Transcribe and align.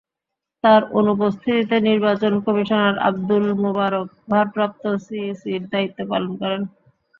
তাঁর 0.63 0.81
অনুপস্থিতিতে 0.99 1.75
নির্বাচন 1.89 2.33
কমিশনার 2.45 2.95
আবদুল 3.07 3.45
মোবারক 3.63 4.07
ভারপ্রাপ্ত 4.27 4.83
সিইসির 5.05 5.61
দায়িত্ব 5.71 5.99
পালন 6.11 6.31
করেন। 6.41 6.61